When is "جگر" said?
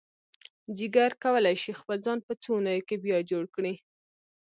0.77-1.11